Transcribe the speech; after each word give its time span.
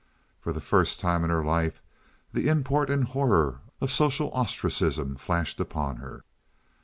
For 0.39 0.51
the 0.51 0.61
first 0.61 0.99
time 0.99 1.23
in 1.23 1.29
her 1.29 1.45
life 1.45 1.79
the 2.33 2.47
import 2.47 2.89
and 2.89 3.03
horror 3.03 3.61
of 3.79 3.91
social 3.91 4.31
ostracism 4.33 5.15
flashed 5.15 5.59
upon 5.59 5.97
her. 5.97 6.23